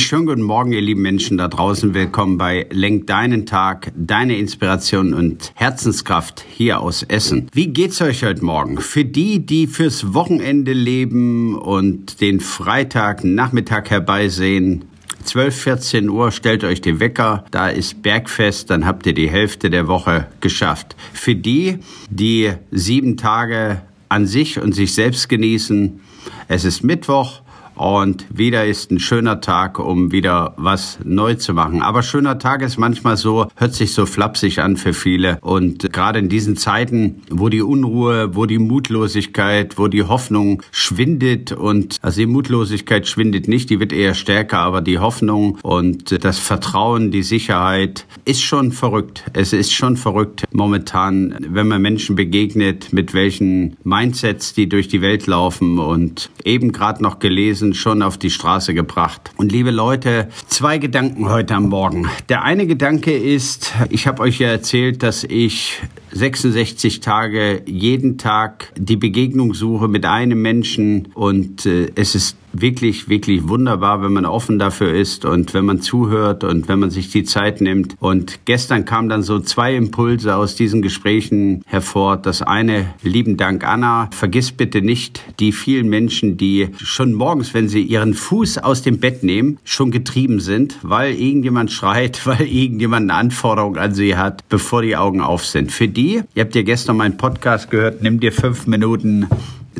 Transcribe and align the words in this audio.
Schönen 0.00 0.24
guten 0.24 0.42
Morgen, 0.42 0.72
ihr 0.72 0.80
lieben 0.80 1.02
Menschen 1.02 1.36
da 1.36 1.46
draußen. 1.46 1.92
Willkommen 1.92 2.38
bei 2.38 2.66
Lenk 2.70 3.06
deinen 3.06 3.44
Tag, 3.44 3.92
deine 3.94 4.38
Inspiration 4.38 5.12
und 5.12 5.52
Herzenskraft 5.54 6.42
hier 6.48 6.80
aus 6.80 7.02
Essen. 7.02 7.48
Wie 7.52 7.66
geht's 7.66 8.00
euch 8.00 8.24
heute 8.24 8.42
Morgen? 8.42 8.80
Für 8.80 9.04
die, 9.04 9.44
die 9.44 9.66
fürs 9.66 10.14
Wochenende 10.14 10.72
leben 10.72 11.54
und 11.54 12.22
den 12.22 12.40
Freitag 12.40 13.24
Nachmittag 13.24 13.90
herbeisehen, 13.90 14.86
12, 15.24 15.54
14 15.54 16.08
Uhr 16.08 16.32
stellt 16.32 16.64
euch 16.64 16.80
den 16.80 16.98
Wecker, 16.98 17.44
da 17.50 17.68
ist 17.68 18.02
Bergfest, 18.02 18.70
dann 18.70 18.86
habt 18.86 19.06
ihr 19.06 19.12
die 19.12 19.28
Hälfte 19.28 19.68
der 19.68 19.86
Woche 19.86 20.28
geschafft. 20.40 20.96
Für 21.12 21.36
die, 21.36 21.78
die 22.08 22.54
sieben 22.70 23.18
Tage 23.18 23.82
an 24.08 24.26
sich 24.26 24.58
und 24.58 24.74
sich 24.74 24.94
selbst 24.94 25.28
genießen, 25.28 26.00
es 26.48 26.64
ist 26.64 26.82
Mittwoch, 26.82 27.42
und 27.80 28.26
wieder 28.28 28.66
ist 28.66 28.90
ein 28.90 29.00
schöner 29.00 29.40
Tag, 29.40 29.78
um 29.78 30.12
wieder 30.12 30.52
was 30.58 30.98
neu 31.02 31.34
zu 31.36 31.54
machen. 31.54 31.80
Aber 31.80 32.02
schöner 32.02 32.38
Tag 32.38 32.60
ist 32.60 32.76
manchmal 32.76 33.16
so, 33.16 33.48
hört 33.56 33.74
sich 33.74 33.94
so 33.94 34.04
flapsig 34.04 34.58
an 34.58 34.76
für 34.76 34.92
viele. 34.92 35.38
Und 35.40 35.90
gerade 35.90 36.18
in 36.18 36.28
diesen 36.28 36.58
Zeiten, 36.58 37.22
wo 37.30 37.48
die 37.48 37.62
Unruhe, 37.62 38.34
wo 38.34 38.44
die 38.44 38.58
Mutlosigkeit, 38.58 39.78
wo 39.78 39.88
die 39.88 40.02
Hoffnung 40.02 40.62
schwindet 40.72 41.52
und 41.52 41.96
also 42.02 42.20
die 42.20 42.26
Mutlosigkeit 42.26 43.08
schwindet 43.08 43.48
nicht, 43.48 43.70
die 43.70 43.80
wird 43.80 43.94
eher 43.94 44.12
stärker, 44.12 44.58
aber 44.58 44.82
die 44.82 44.98
Hoffnung 44.98 45.58
und 45.62 46.22
das 46.22 46.38
Vertrauen, 46.38 47.10
die 47.10 47.22
Sicherheit 47.22 48.04
ist 48.26 48.42
schon 48.42 48.72
verrückt. 48.72 49.24
Es 49.32 49.54
ist 49.54 49.72
schon 49.72 49.96
verrückt 49.96 50.44
momentan, 50.52 51.34
wenn 51.48 51.68
man 51.68 51.80
Menschen 51.80 52.14
begegnet, 52.14 52.92
mit 52.92 53.14
welchen 53.14 53.78
Mindsets 53.84 54.52
die 54.52 54.68
durch 54.68 54.88
die 54.88 55.00
Welt 55.00 55.26
laufen 55.26 55.78
und 55.78 56.28
eben 56.44 56.72
gerade 56.72 57.02
noch 57.02 57.20
gelesen, 57.20 57.69
Schon 57.74 58.02
auf 58.02 58.18
die 58.18 58.30
Straße 58.30 58.74
gebracht. 58.74 59.30
Und 59.36 59.52
liebe 59.52 59.70
Leute, 59.70 60.28
zwei 60.48 60.78
Gedanken 60.78 61.28
heute 61.28 61.54
am 61.54 61.68
Morgen. 61.68 62.08
Der 62.28 62.42
eine 62.42 62.66
Gedanke 62.66 63.16
ist, 63.16 63.72
ich 63.90 64.06
habe 64.06 64.22
euch 64.22 64.38
ja 64.38 64.48
erzählt, 64.48 65.02
dass 65.02 65.24
ich 65.24 65.80
66 66.12 67.00
Tage 67.00 67.62
jeden 67.66 68.18
Tag 68.18 68.72
die 68.76 68.96
Begegnung 68.96 69.54
suche 69.54 69.88
mit 69.88 70.04
einem 70.04 70.42
Menschen 70.42 71.08
und 71.14 71.66
äh, 71.66 71.90
es 71.94 72.14
ist 72.14 72.36
wirklich, 72.52 73.08
wirklich 73.08 73.48
wunderbar, 73.48 74.02
wenn 74.02 74.12
man 74.12 74.26
offen 74.26 74.58
dafür 74.58 74.92
ist 74.94 75.24
und 75.24 75.54
wenn 75.54 75.64
man 75.64 75.80
zuhört 75.80 76.44
und 76.44 76.68
wenn 76.68 76.78
man 76.78 76.90
sich 76.90 77.10
die 77.10 77.24
Zeit 77.24 77.60
nimmt. 77.60 77.96
Und 78.00 78.40
gestern 78.44 78.84
kamen 78.84 79.08
dann 79.08 79.22
so 79.22 79.40
zwei 79.40 79.74
Impulse 79.74 80.36
aus 80.36 80.54
diesen 80.54 80.82
Gesprächen 80.82 81.62
hervor. 81.66 82.16
Das 82.16 82.42
eine, 82.42 82.94
lieben 83.02 83.36
Dank 83.36 83.66
Anna, 83.66 84.08
vergiss 84.12 84.52
bitte 84.52 84.82
nicht 84.82 85.22
die 85.40 85.52
vielen 85.52 85.88
Menschen, 85.88 86.36
die 86.36 86.68
schon 86.78 87.12
morgens, 87.12 87.54
wenn 87.54 87.68
sie 87.68 87.82
ihren 87.82 88.14
Fuß 88.14 88.58
aus 88.58 88.82
dem 88.82 88.98
Bett 88.98 89.22
nehmen, 89.22 89.58
schon 89.64 89.90
getrieben 89.90 90.40
sind, 90.40 90.78
weil 90.82 91.14
irgendjemand 91.14 91.70
schreit, 91.70 92.26
weil 92.26 92.42
irgendjemand 92.42 93.10
eine 93.10 93.18
Anforderung 93.18 93.76
an 93.76 93.94
sie 93.94 94.16
hat, 94.16 94.48
bevor 94.48 94.82
die 94.82 94.96
Augen 94.96 95.20
auf 95.20 95.46
sind. 95.46 95.72
Für 95.72 95.88
die 95.88 96.20
ihr 96.34 96.44
habt 96.44 96.54
ja 96.54 96.62
gestern 96.62 96.96
meinen 96.96 97.16
Podcast 97.16 97.70
gehört, 97.70 98.02
nimm 98.02 98.20
dir 98.20 98.32
fünf 98.32 98.66
Minuten 98.66 99.26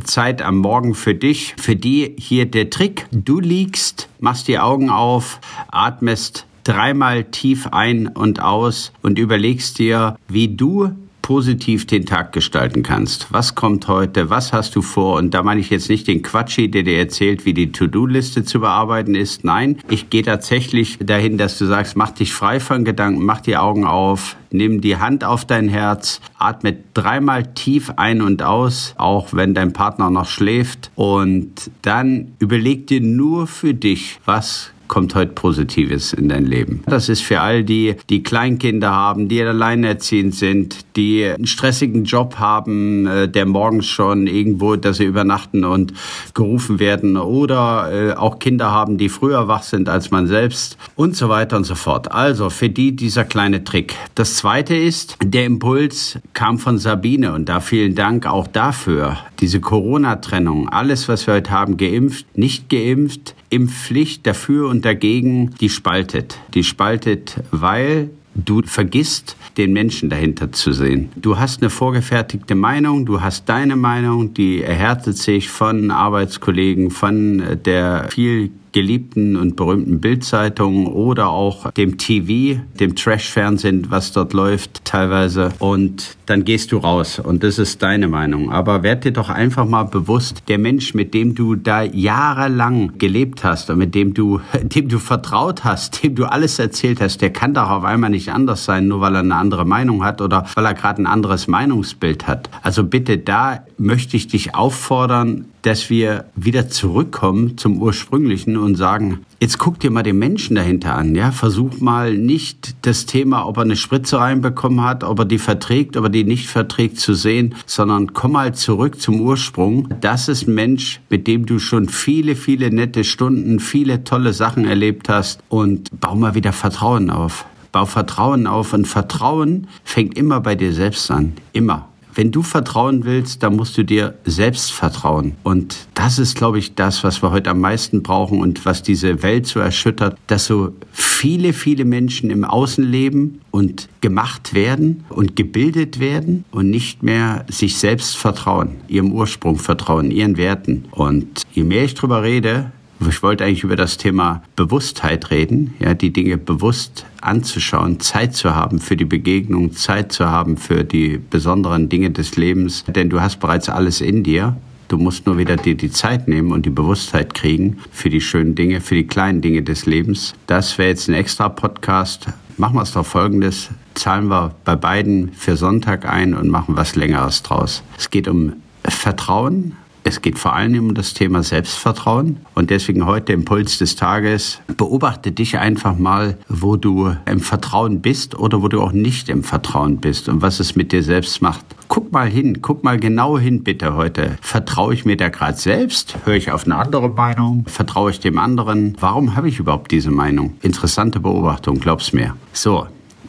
Zeit 0.04 0.42
am 0.42 0.58
Morgen 0.58 0.94
für 0.94 1.14
dich. 1.14 1.54
Für 1.58 1.76
die 1.76 2.14
hier 2.18 2.46
der 2.46 2.70
Trick. 2.70 3.06
Du 3.10 3.40
liegst, 3.40 4.08
machst 4.18 4.48
die 4.48 4.58
Augen 4.58 4.90
auf, 4.90 5.40
atmest 5.68 6.46
dreimal 6.64 7.24
tief 7.24 7.68
ein 7.68 8.06
und 8.06 8.40
aus 8.40 8.92
und 9.02 9.18
überlegst 9.18 9.78
dir, 9.78 10.16
wie 10.28 10.48
du 10.48 10.90
positiv 11.30 11.86
den 11.86 12.06
Tag 12.06 12.32
gestalten 12.32 12.82
kannst. 12.82 13.32
Was 13.32 13.54
kommt 13.54 13.86
heute? 13.86 14.30
Was 14.30 14.52
hast 14.52 14.74
du 14.74 14.82
vor? 14.82 15.16
Und 15.16 15.32
da 15.32 15.44
meine 15.44 15.60
ich 15.60 15.70
jetzt 15.70 15.88
nicht 15.88 16.08
den 16.08 16.22
Quatschi, 16.22 16.68
der 16.68 16.82
dir 16.82 16.98
erzählt, 16.98 17.46
wie 17.46 17.54
die 17.54 17.70
To-Do-Liste 17.70 18.42
zu 18.42 18.58
bearbeiten 18.58 19.14
ist. 19.14 19.44
Nein, 19.44 19.78
ich 19.88 20.10
gehe 20.10 20.24
tatsächlich 20.24 20.98
dahin, 20.98 21.38
dass 21.38 21.56
du 21.56 21.66
sagst, 21.66 21.96
mach 21.96 22.10
dich 22.10 22.32
frei 22.32 22.58
von 22.58 22.84
Gedanken, 22.84 23.24
mach 23.24 23.42
die 23.42 23.56
Augen 23.56 23.84
auf, 23.84 24.34
nimm 24.50 24.80
die 24.80 24.96
Hand 24.96 25.22
auf 25.22 25.44
dein 25.44 25.68
Herz, 25.68 26.20
atme 26.36 26.76
dreimal 26.94 27.54
tief 27.54 27.92
ein 27.94 28.22
und 28.22 28.42
aus, 28.42 28.94
auch 28.98 29.28
wenn 29.32 29.54
dein 29.54 29.72
Partner 29.72 30.10
noch 30.10 30.26
schläft. 30.26 30.90
Und 30.96 31.70
dann 31.82 32.32
überleg 32.40 32.88
dir 32.88 33.00
nur 33.00 33.46
für 33.46 33.72
dich, 33.72 34.18
was 34.24 34.72
kommt 34.90 35.14
heute 35.14 35.32
Positives 35.32 36.12
in 36.12 36.28
dein 36.28 36.44
Leben. 36.44 36.82
Das 36.86 37.08
ist 37.08 37.22
für 37.22 37.40
all 37.40 37.62
die, 37.62 37.94
die 38.10 38.24
Kleinkinder 38.24 38.90
haben, 38.90 39.28
die 39.28 39.40
alleinerziehend 39.40 40.34
sind, 40.34 40.96
die 40.96 41.24
einen 41.24 41.46
stressigen 41.46 42.02
Job 42.04 42.40
haben, 42.40 43.06
äh, 43.06 43.28
der 43.28 43.46
morgens 43.46 43.86
schon 43.86 44.26
irgendwo, 44.26 44.74
dass 44.74 44.96
sie 44.96 45.04
übernachten 45.04 45.64
und 45.64 45.92
gerufen 46.34 46.80
werden 46.80 47.16
oder 47.16 47.88
äh, 47.92 48.14
auch 48.14 48.40
Kinder 48.40 48.72
haben, 48.72 48.98
die 48.98 49.08
früher 49.08 49.46
wach 49.46 49.62
sind 49.62 49.88
als 49.88 50.10
man 50.10 50.26
selbst 50.26 50.76
und 50.96 51.14
so 51.16 51.28
weiter 51.28 51.56
und 51.56 51.64
so 51.64 51.76
fort. 51.76 52.10
Also 52.10 52.50
für 52.50 52.68
die 52.68 52.96
dieser 52.96 53.24
kleine 53.24 53.62
Trick. 53.62 53.94
Das 54.16 54.34
zweite 54.34 54.74
ist, 54.74 55.16
der 55.22 55.44
Impuls 55.44 56.18
kam 56.32 56.58
von 56.58 56.78
Sabine 56.78 57.32
und 57.32 57.48
da 57.48 57.60
vielen 57.60 57.94
Dank 57.94 58.26
auch 58.26 58.48
dafür. 58.48 59.18
Diese 59.38 59.60
Corona-Trennung, 59.60 60.68
alles, 60.68 61.08
was 61.08 61.28
wir 61.28 61.34
heute 61.34 61.52
haben, 61.52 61.76
geimpft, 61.76 62.26
nicht 62.36 62.68
geimpft, 62.68 63.36
Impfpflicht 63.50 64.26
dafür 64.26 64.68
und 64.68 64.84
dagegen, 64.84 65.50
die 65.60 65.68
spaltet. 65.68 66.38
Die 66.54 66.64
spaltet, 66.64 67.36
weil 67.50 68.10
Du 68.34 68.62
vergisst, 68.62 69.36
den 69.56 69.72
Menschen 69.72 70.08
dahinter 70.08 70.52
zu 70.52 70.72
sehen. 70.72 71.10
Du 71.16 71.38
hast 71.38 71.62
eine 71.62 71.68
vorgefertigte 71.68 72.54
Meinung, 72.54 73.04
du 73.04 73.20
hast 73.20 73.48
deine 73.48 73.74
Meinung, 73.74 74.34
die 74.34 74.62
erhärtet 74.62 75.18
sich 75.18 75.48
von 75.50 75.90
Arbeitskollegen, 75.90 76.90
von 76.90 77.58
der 77.64 78.08
viel 78.10 78.52
geliebten 78.72 79.36
und 79.36 79.56
berühmten 79.56 80.00
Bildzeitung 80.00 80.86
oder 80.86 81.28
auch 81.28 81.70
dem 81.72 81.98
TV, 81.98 82.60
dem 82.78 82.94
Trash-Fernsehen, 82.94 83.86
was 83.90 84.12
dort 84.12 84.32
läuft 84.32 84.84
teilweise. 84.84 85.50
Und 85.58 86.16
dann 86.26 86.44
gehst 86.44 86.72
du 86.72 86.78
raus 86.78 87.18
und 87.18 87.42
das 87.42 87.58
ist 87.58 87.82
deine 87.82 88.08
Meinung. 88.08 88.50
Aber 88.52 88.82
werd 88.82 89.04
dir 89.04 89.12
doch 89.12 89.28
einfach 89.28 89.66
mal 89.66 89.84
bewusst, 89.84 90.42
der 90.48 90.58
Mensch, 90.58 90.94
mit 90.94 91.14
dem 91.14 91.34
du 91.34 91.56
da 91.56 91.82
jahrelang 91.82 92.98
gelebt 92.98 93.44
hast 93.44 93.70
und 93.70 93.78
mit 93.78 93.94
dem 93.94 94.14
du, 94.14 94.40
dem 94.62 94.88
du 94.88 94.98
vertraut 94.98 95.64
hast, 95.64 96.02
dem 96.02 96.14
du 96.14 96.24
alles 96.24 96.58
erzählt 96.58 97.00
hast, 97.00 97.20
der 97.20 97.30
kann 97.30 97.54
doch 97.54 97.70
auf 97.70 97.84
einmal 97.84 98.10
nicht 98.10 98.30
anders 98.30 98.64
sein, 98.64 98.88
nur 98.88 99.00
weil 99.00 99.14
er 99.14 99.20
eine 99.20 99.34
andere 99.34 99.64
Meinung 99.64 100.04
hat 100.04 100.20
oder 100.20 100.46
weil 100.54 100.66
er 100.66 100.74
gerade 100.74 101.02
ein 101.02 101.06
anderes 101.06 101.48
Meinungsbild 101.48 102.26
hat. 102.26 102.48
Also 102.62 102.84
bitte, 102.84 103.18
da 103.18 103.64
möchte 103.78 104.16
ich 104.16 104.28
dich 104.28 104.54
auffordern, 104.54 105.46
dass 105.62 105.90
wir 105.90 106.26
wieder 106.34 106.68
zurückkommen 106.68 107.58
zum 107.58 107.80
ursprünglichen 107.80 108.56
und 108.56 108.76
sagen, 108.76 109.20
jetzt 109.40 109.58
guck 109.58 109.80
dir 109.80 109.90
mal 109.90 110.02
den 110.02 110.18
Menschen 110.18 110.56
dahinter 110.56 110.94
an, 110.94 111.14
ja, 111.14 111.32
versuch 111.32 111.80
mal 111.80 112.16
nicht 112.16 112.74
das 112.82 113.06
Thema, 113.06 113.46
ob 113.46 113.58
er 113.58 113.62
eine 113.62 113.76
Spritze 113.76 114.18
reinbekommen 114.18 114.82
hat, 114.82 115.04
ob 115.04 115.18
er 115.20 115.24
die 115.24 115.38
verträgt, 115.38 115.96
ob 115.96 116.04
er 116.04 116.10
die 116.10 116.24
nicht 116.24 116.48
verträgt 116.48 116.98
zu 116.98 117.14
sehen, 117.14 117.54
sondern 117.66 118.12
komm 118.12 118.32
mal 118.32 118.54
zurück 118.54 119.00
zum 119.00 119.20
Ursprung. 119.20 119.88
Das 120.00 120.28
ist 120.28 120.46
ein 120.46 120.54
Mensch, 120.54 121.00
mit 121.08 121.26
dem 121.26 121.46
du 121.46 121.58
schon 121.58 121.88
viele, 121.88 122.36
viele 122.36 122.70
nette 122.70 123.04
Stunden, 123.04 123.60
viele 123.60 124.04
tolle 124.04 124.32
Sachen 124.32 124.64
erlebt 124.64 125.08
hast 125.08 125.40
und 125.48 125.88
bau 126.00 126.14
mal 126.14 126.34
wieder 126.34 126.52
Vertrauen 126.52 127.10
auf. 127.10 127.46
Bau 127.72 127.86
Vertrauen 127.86 128.46
auf 128.46 128.72
und 128.72 128.86
Vertrauen 128.86 129.68
fängt 129.84 130.18
immer 130.18 130.40
bei 130.40 130.56
dir 130.56 130.72
selbst 130.72 131.10
an. 131.10 131.34
Immer. 131.52 131.89
Wenn 132.14 132.30
du 132.30 132.42
vertrauen 132.42 133.04
willst, 133.04 133.42
dann 133.42 133.56
musst 133.56 133.76
du 133.78 133.84
dir 133.84 134.14
selbst 134.24 134.72
vertrauen. 134.72 135.36
Und 135.42 135.76
das 135.94 136.18
ist, 136.18 136.36
glaube 136.36 136.58
ich, 136.58 136.74
das, 136.74 137.04
was 137.04 137.22
wir 137.22 137.30
heute 137.30 137.50
am 137.50 137.60
meisten 137.60 138.02
brauchen 138.02 138.40
und 138.40 138.64
was 138.64 138.82
diese 138.82 139.22
Welt 139.22 139.46
so 139.46 139.60
erschüttert, 139.60 140.16
dass 140.26 140.46
so 140.46 140.72
viele, 140.92 141.52
viele 141.52 141.84
Menschen 141.84 142.30
im 142.30 142.44
Außen 142.44 142.84
leben 142.84 143.40
und 143.50 143.88
gemacht 144.00 144.54
werden 144.54 145.04
und 145.08 145.36
gebildet 145.36 146.00
werden 146.00 146.44
und 146.50 146.70
nicht 146.70 147.02
mehr 147.02 147.44
sich 147.48 147.76
selbst 147.76 148.16
vertrauen, 148.16 148.76
ihrem 148.88 149.12
Ursprung 149.12 149.58
vertrauen, 149.58 150.10
ihren 150.10 150.36
Werten. 150.36 150.84
Und 150.90 151.42
je 151.52 151.64
mehr 151.64 151.84
ich 151.84 151.94
drüber 151.94 152.22
rede, 152.22 152.72
ich 153.08 153.22
wollte 153.22 153.44
eigentlich 153.44 153.64
über 153.64 153.76
das 153.76 153.96
Thema 153.96 154.42
Bewusstheit 154.56 155.30
reden, 155.30 155.74
ja, 155.78 155.94
die 155.94 156.12
Dinge 156.12 156.36
bewusst 156.36 157.06
anzuschauen, 157.20 158.00
Zeit 158.00 158.34
zu 158.34 158.54
haben 158.54 158.78
für 158.78 158.96
die 158.96 159.04
Begegnung, 159.04 159.72
Zeit 159.72 160.12
zu 160.12 160.28
haben 160.28 160.56
für 160.56 160.84
die 160.84 161.18
besonderen 161.18 161.88
Dinge 161.88 162.10
des 162.10 162.36
Lebens, 162.36 162.84
denn 162.86 163.10
du 163.10 163.20
hast 163.20 163.40
bereits 163.40 163.68
alles 163.68 164.00
in 164.00 164.22
dir. 164.22 164.56
Du 164.88 164.98
musst 164.98 165.26
nur 165.26 165.38
wieder 165.38 165.56
dir 165.56 165.76
die 165.76 165.92
Zeit 165.92 166.26
nehmen 166.26 166.50
und 166.50 166.66
die 166.66 166.70
Bewusstheit 166.70 167.32
kriegen 167.32 167.78
für 167.92 168.10
die 168.10 168.20
schönen 168.20 168.56
Dinge, 168.56 168.80
für 168.80 168.96
die 168.96 169.06
kleinen 169.06 169.40
Dinge 169.40 169.62
des 169.62 169.86
Lebens. 169.86 170.34
Das 170.48 170.78
wäre 170.78 170.88
jetzt 170.88 171.08
ein 171.08 171.14
extra 171.14 171.48
Podcast. 171.48 172.26
Machen 172.56 172.74
wir 172.74 172.82
es 172.82 172.92
doch 172.92 173.06
folgendes. 173.06 173.70
Zahlen 173.94 174.26
wir 174.26 174.54
bei 174.64 174.74
beiden 174.74 175.32
für 175.32 175.56
Sonntag 175.56 176.06
ein 176.06 176.34
und 176.34 176.48
machen 176.48 176.76
was 176.76 176.96
Längeres 176.96 177.42
draus. 177.44 177.84
Es 177.96 178.10
geht 178.10 178.26
um 178.26 178.54
Vertrauen, 178.84 179.76
Es 180.02 180.22
geht 180.22 180.38
vor 180.38 180.54
allem 180.54 180.88
um 180.88 180.94
das 180.94 181.12
Thema 181.12 181.42
Selbstvertrauen. 181.42 182.38
Und 182.54 182.70
deswegen 182.70 183.04
heute 183.04 183.32
Impuls 183.32 183.78
des 183.78 183.96
Tages. 183.96 184.60
Beobachte 184.76 185.30
dich 185.30 185.58
einfach 185.58 185.96
mal, 185.98 186.38
wo 186.48 186.76
du 186.76 187.14
im 187.26 187.40
Vertrauen 187.40 188.00
bist 188.00 188.38
oder 188.38 188.62
wo 188.62 188.68
du 188.68 188.80
auch 188.80 188.92
nicht 188.92 189.28
im 189.28 189.44
Vertrauen 189.44 189.98
bist 189.98 190.28
und 190.28 190.40
was 190.40 190.58
es 190.58 190.74
mit 190.74 190.92
dir 190.92 191.02
selbst 191.02 191.42
macht. 191.42 191.64
Guck 191.88 192.12
mal 192.12 192.28
hin, 192.28 192.62
guck 192.62 192.82
mal 192.82 192.98
genau 192.98 193.38
hin 193.38 193.62
bitte 193.62 193.94
heute. 193.94 194.38
Vertraue 194.40 194.94
ich 194.94 195.04
mir 195.04 195.16
da 195.16 195.28
gerade 195.28 195.58
selbst? 195.58 196.16
Höre 196.24 196.34
ich 196.34 196.50
auf 196.50 196.64
eine 196.64 196.76
andere 196.76 197.10
Meinung? 197.10 197.64
Vertraue 197.66 198.10
ich 198.10 198.20
dem 198.20 198.38
anderen? 198.38 198.96
Warum 199.00 199.36
habe 199.36 199.48
ich 199.48 199.58
überhaupt 199.58 199.90
diese 199.90 200.10
Meinung? 200.10 200.54
Interessante 200.62 201.20
Beobachtung, 201.20 201.78
glaub's 201.78 202.12
mir. 202.12 202.36
So, 202.52 202.86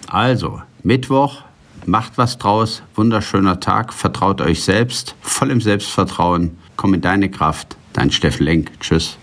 also, 0.07 0.61
Mittwoch, 0.83 1.43
macht 1.85 2.17
was 2.17 2.37
draus, 2.37 2.83
wunderschöner 2.95 3.59
Tag, 3.59 3.93
vertraut 3.93 4.41
euch 4.41 4.63
selbst, 4.63 5.15
voll 5.21 5.51
im 5.51 5.61
Selbstvertrauen, 5.61 6.57
komm 6.81 6.95
in 6.95 7.01
deine 7.01 7.29
Kraft. 7.29 7.77
Dein 7.93 8.09
Steffen 8.09 8.43
Lenk. 8.43 8.71
Tschüss. 8.79 9.15